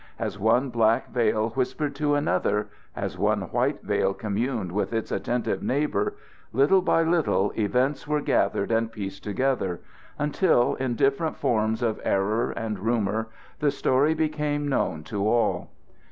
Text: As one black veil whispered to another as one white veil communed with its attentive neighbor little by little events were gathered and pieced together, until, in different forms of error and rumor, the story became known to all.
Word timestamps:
As 0.17 0.39
one 0.39 0.71
black 0.71 1.11
veil 1.11 1.49
whispered 1.51 1.93
to 1.97 2.15
another 2.15 2.69
as 2.95 3.19
one 3.19 3.41
white 3.51 3.83
veil 3.83 4.15
communed 4.15 4.71
with 4.71 4.93
its 4.93 5.11
attentive 5.11 5.61
neighbor 5.61 6.15
little 6.53 6.81
by 6.81 7.03
little 7.03 7.51
events 7.55 8.07
were 8.07 8.19
gathered 8.19 8.71
and 8.71 8.91
pieced 8.91 9.23
together, 9.23 9.79
until, 10.17 10.73
in 10.73 10.95
different 10.95 11.35
forms 11.37 11.83
of 11.83 12.01
error 12.03 12.49
and 12.49 12.79
rumor, 12.79 13.27
the 13.59 13.69
story 13.69 14.15
became 14.15 14.67
known 14.67 15.03
to 15.03 15.27
all. 15.29 15.69